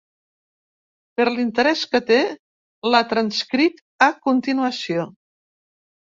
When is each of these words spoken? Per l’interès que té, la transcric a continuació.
Per 1.19 1.27
l’interès 1.35 1.83
que 1.91 2.01
té, 2.07 2.17
la 2.95 3.03
transcric 3.13 3.85
a 4.09 4.09
continuació. 4.27 5.07